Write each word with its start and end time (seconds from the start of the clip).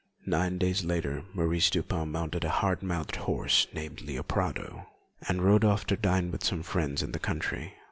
Nine 0.25 0.57
days 0.57 0.83
later 0.83 1.25
Maurice 1.31 1.69
Dupin 1.69 2.11
mounted 2.11 2.43
a 2.43 2.49
hard 2.49 2.81
mouthed 2.81 3.17
horse 3.17 3.67
named 3.71 4.01
Leopardo, 4.01 4.87
and 5.29 5.43
rode 5.43 5.63
off 5.63 5.85
to 5.85 5.95
dine 5.95 6.31
with 6.31 6.43
some 6.43 6.63
friends 6.63 7.03
in 7.03 7.11
the 7.11 7.19
country. 7.19 7.75